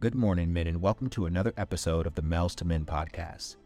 [0.00, 3.56] Good morning, men, and welcome to another episode of the Males to Men podcast,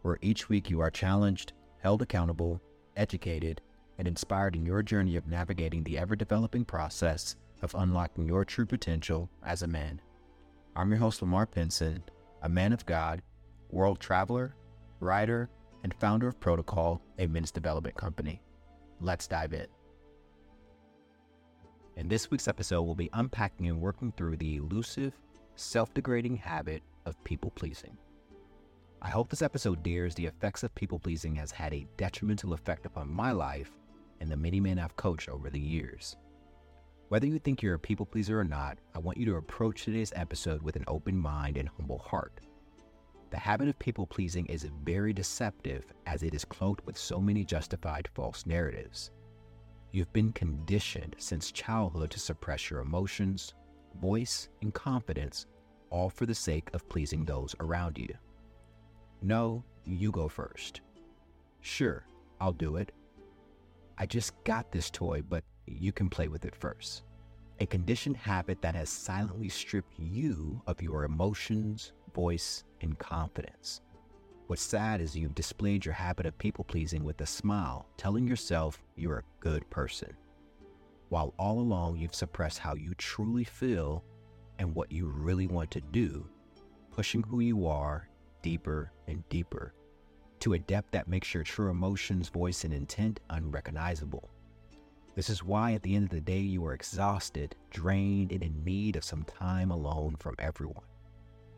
[0.00, 2.62] where each week you are challenged, held accountable,
[2.96, 3.60] educated,
[3.98, 8.64] and inspired in your journey of navigating the ever developing process of unlocking your true
[8.64, 10.00] potential as a man.
[10.74, 12.02] I'm your host, Lamar Pinson,
[12.40, 13.20] a man of God,
[13.68, 14.56] world traveler,
[14.98, 15.50] writer,
[15.82, 18.40] and founder of Protocol, a men's development company.
[18.98, 19.66] Let's dive in.
[21.96, 25.12] In this week's episode, we'll be unpacking and working through the elusive,
[25.56, 27.96] self degrading habit of people pleasing.
[29.00, 32.86] I hope this episode dares the effects of people pleasing has had a detrimental effect
[32.86, 33.70] upon my life
[34.20, 36.16] and the many men I've coached over the years.
[37.08, 40.12] Whether you think you're a people pleaser or not, I want you to approach today's
[40.14, 42.40] episode with an open mind and humble heart.
[43.30, 47.44] The habit of people pleasing is very deceptive as it is cloaked with so many
[47.44, 49.10] justified false narratives.
[49.90, 53.54] You've been conditioned since childhood to suppress your emotions,
[54.00, 55.46] voice, and confidence,
[55.90, 58.14] all for the sake of pleasing those around you.
[59.20, 60.80] No, you go first.
[61.60, 62.04] Sure,
[62.40, 62.92] I'll do it.
[63.98, 67.04] I just got this toy, but you can play with it first.
[67.60, 73.80] A conditioned habit that has silently stripped you of your emotions, voice, and confidence.
[74.48, 78.82] What's sad is you've displayed your habit of people pleasing with a smile, telling yourself
[78.96, 80.12] you're a good person,
[81.12, 84.02] while all along you've suppressed how you truly feel
[84.58, 86.26] and what you really want to do,
[86.90, 88.08] pushing who you are
[88.40, 89.74] deeper and deeper
[90.40, 94.30] to a depth that makes your true emotions, voice, and intent unrecognizable.
[95.14, 98.64] This is why at the end of the day you are exhausted, drained, and in
[98.64, 100.86] need of some time alone from everyone.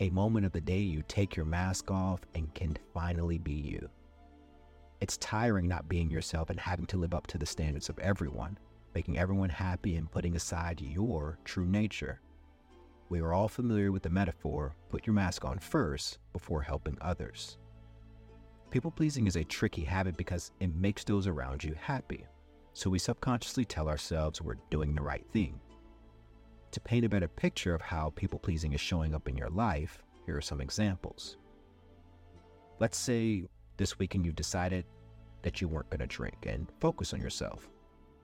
[0.00, 3.88] A moment of the day you take your mask off and can finally be you.
[5.00, 8.58] It's tiring not being yourself and having to live up to the standards of everyone,
[8.96, 12.18] making everyone happy and putting aside your true nature.
[13.10, 17.58] We are all familiar with the metaphor put your mask on first before helping others.
[18.70, 22.24] People pleasing is a tricky habit because it makes those around you happy,
[22.72, 25.60] so we subconsciously tell ourselves we're doing the right thing.
[26.70, 30.02] To paint a better picture of how people pleasing is showing up in your life,
[30.24, 31.36] here are some examples.
[32.80, 33.44] Let's say
[33.76, 34.86] this weekend you've decided
[35.42, 37.68] that you weren't going to drink and focus on yourself.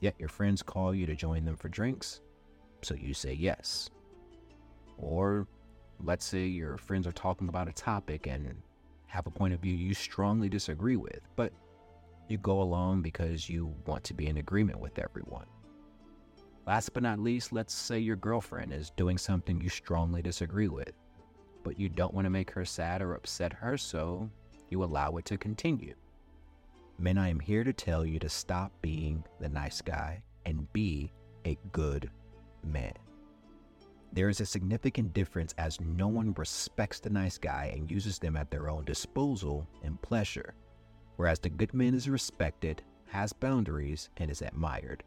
[0.00, 2.20] Yet your friends call you to join them for drinks,
[2.82, 3.90] so you say yes.
[4.96, 5.46] Or
[6.02, 8.54] let's say your friends are talking about a topic and
[9.06, 11.52] have a point of view you strongly disagree with, but
[12.28, 15.46] you go along because you want to be in agreement with everyone.
[16.66, 20.92] Last but not least, let's say your girlfriend is doing something you strongly disagree with,
[21.64, 24.30] but you don't want to make her sad or upset her, so
[24.70, 25.94] you allow it to continue.
[27.00, 31.10] Men, I am here to tell you to stop being the nice guy and be
[31.46, 32.10] a good
[32.62, 32.92] man.
[34.12, 38.36] There is a significant difference as no one respects the nice guy and uses them
[38.36, 40.52] at their own disposal and pleasure,
[41.16, 45.02] whereas the good man is respected, has boundaries, and is admired.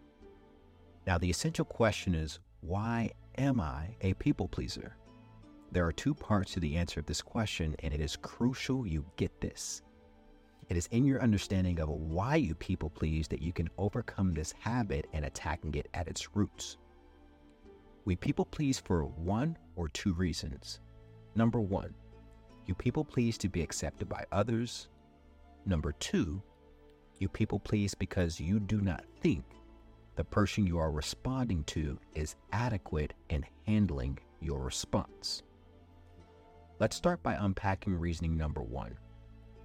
[1.05, 4.97] Now, the essential question is why am I a people pleaser?
[5.71, 9.05] There are two parts to the answer of this question, and it is crucial you
[9.15, 9.83] get this.
[10.73, 14.55] It is in your understanding of why you people please that you can overcome this
[14.59, 16.77] habit and attacking it at its roots.
[18.05, 20.79] We people please for one or two reasons.
[21.35, 21.93] Number one,
[22.65, 24.87] you people please to be accepted by others.
[25.67, 26.41] Number two,
[27.19, 29.45] you people please because you do not think
[30.15, 35.43] the person you are responding to is adequate in handling your response.
[36.79, 38.97] Let's start by unpacking reasoning number one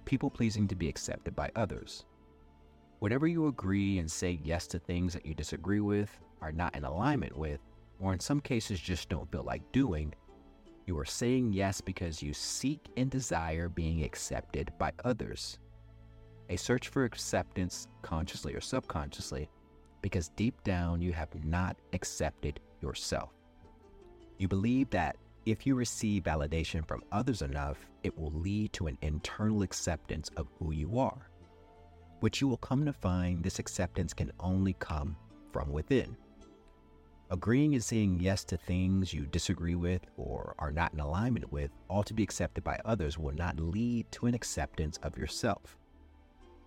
[0.09, 2.05] people pleasing to be accepted by others.
[2.97, 6.09] Whenever you agree and say yes to things that you disagree with,
[6.41, 7.59] are not in alignment with,
[7.99, 10.11] or in some cases just don't feel like doing,
[10.87, 15.59] you are saying yes because you seek and desire being accepted by others.
[16.49, 19.47] A search for acceptance, consciously or subconsciously,
[20.01, 23.29] because deep down you have not accepted yourself.
[24.39, 25.17] You believe that
[25.51, 30.47] if you receive validation from others enough, it will lead to an internal acceptance of
[30.57, 31.29] who you are,
[32.19, 35.15] which you will come to find this acceptance can only come
[35.51, 36.15] from within.
[37.31, 41.69] Agreeing and saying yes to things you disagree with or are not in alignment with,
[41.87, 45.77] all to be accepted by others, will not lead to an acceptance of yourself.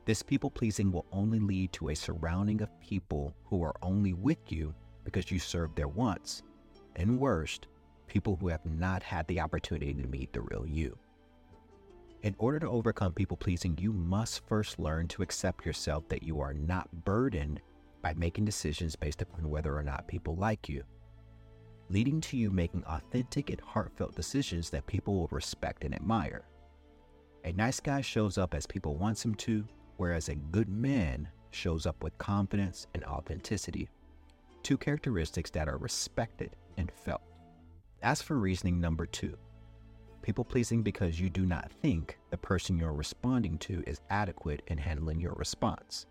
[0.04, 4.50] This people pleasing will only lead to a surrounding of people who are only with
[4.50, 4.74] you
[5.04, 6.42] because you serve their wants,
[6.94, 7.66] and worst,
[8.12, 10.98] people who have not had the opportunity to meet the real you.
[12.22, 16.38] In order to overcome people pleasing, you must first learn to accept yourself that you
[16.38, 17.62] are not burdened
[18.02, 20.84] by making decisions based upon whether or not people like you.
[21.88, 26.42] leading to you making authentic and heartfelt decisions that people will respect and admire.
[27.44, 29.64] A nice guy shows up as people wants him to,
[29.98, 33.88] whereas a good man shows up with confidence and authenticity,
[34.62, 37.22] two characteristics that are respected and felt.
[38.02, 39.36] As for reasoning number two,
[40.22, 44.76] people pleasing because you do not think the person you're responding to is adequate in
[44.76, 46.06] handling your response.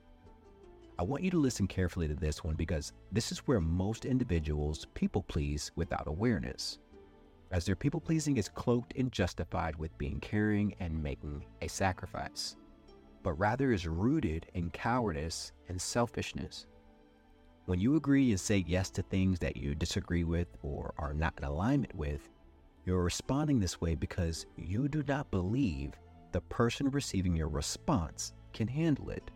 [0.97, 4.88] I want you to listen carefully to this one because this is where most individuals
[4.93, 6.79] people please without awareness,
[7.51, 12.55] as their people pleasing is cloaked and justified with being caring and making a sacrifice,
[13.21, 16.67] but rather is rooted in cowardice and selfishness.
[17.65, 21.35] When you agree and say yes to things that you disagree with or are not
[21.37, 22.27] in alignment with,
[22.85, 25.91] you're responding this way because you do not believe
[26.31, 29.29] the person receiving your response can handle it.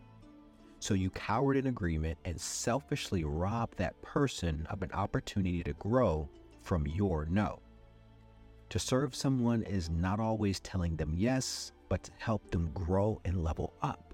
[0.80, 6.28] So you cowered in agreement and selfishly robbed that person of an opportunity to grow
[6.62, 7.60] from your no.
[8.70, 13.44] To serve someone is not always telling them yes, but to help them grow and
[13.44, 14.05] level up.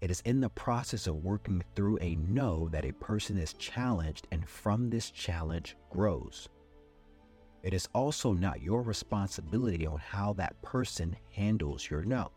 [0.00, 4.26] It is in the process of working through a no that a person is challenged
[4.30, 6.48] and from this challenge grows.
[7.62, 12.30] It is also not your responsibility on how that person handles your no.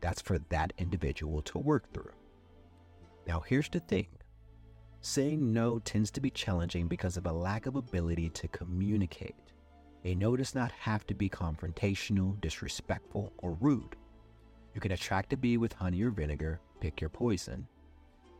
[0.00, 2.10] That's for that individual to work through.
[3.26, 4.08] Now, here's the thing
[5.02, 9.36] saying no tends to be challenging because of a lack of ability to communicate.
[10.04, 13.96] A no does not have to be confrontational, disrespectful, or rude.
[14.74, 17.66] You can attract a bee with honey or vinegar, pick your poison.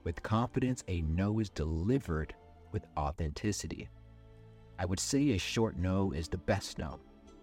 [0.02, 2.34] With confidence, a no is delivered
[2.72, 3.88] with authenticity.
[4.78, 6.98] I would say a short no is the best no.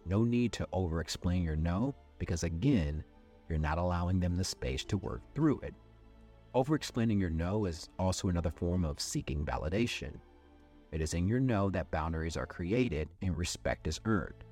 [0.05, 3.03] No need to over explain your no because, again,
[3.47, 5.75] you're not allowing them the space to work through it.
[6.53, 10.15] Over explaining your no is also another form of seeking validation.
[10.91, 14.43] It is in your no that boundaries are created and respect is earned.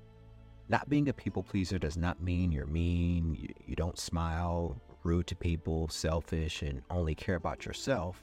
[0.68, 5.26] Not being a people pleaser does not mean you're mean, you, you don't smile, rude
[5.28, 8.20] to people, selfish, and only care about yourself.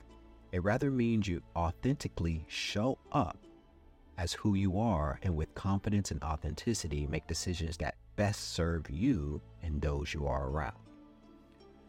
[0.51, 3.37] It rather means you authentically show up
[4.17, 9.41] as who you are and with confidence and authenticity make decisions that best serve you
[9.63, 10.77] and those you are around.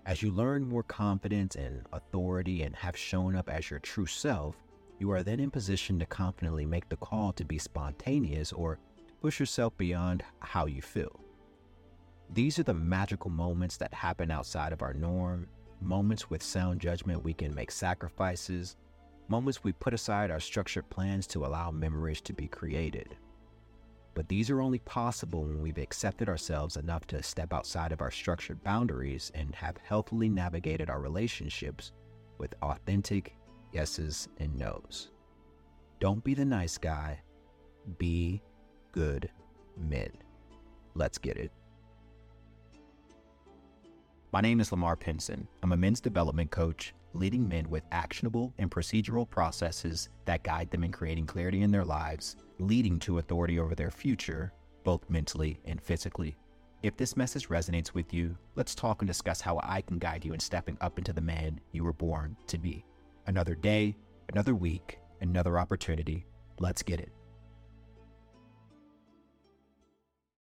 [0.07, 4.55] As you learn more confidence and authority and have shown up as your true self,
[4.99, 8.79] you are then in position to confidently make the call to be spontaneous or
[9.21, 11.24] push yourself beyond how you feel.
[12.33, 15.47] These are the magical moments that happen outside of our norm,
[15.81, 18.77] moments with sound judgment we can make sacrifices,
[19.29, 23.17] moments we put aside our structured plans to allow memories to be created.
[24.15, 28.13] But these are only possible when we've accepted ourselves enough to step outside of our
[28.13, 31.93] structured boundaries and have healthily navigated our relationships
[32.39, 33.37] with authentic
[33.73, 35.11] yeses and nos.
[36.01, 37.21] Don't be the nice guy,
[37.99, 38.43] be
[38.93, 39.29] good
[39.77, 40.11] men.
[40.95, 41.51] Let's get it.
[44.35, 45.47] My name is Lamar Pinson.
[45.63, 50.83] I'm a men's development coach, leading men with actionable and procedural processes that guide them
[50.83, 54.53] in creating clarity in their lives leading to authority over their future,
[54.83, 56.37] both mentally and physically.
[56.83, 60.33] If this message resonates with you, let's talk and discuss how I can guide you
[60.33, 62.85] in stepping up into the man you were born to be.
[63.29, 63.95] Another day,
[64.33, 66.27] another week, another opportunity.
[66.59, 67.13] Let's get it.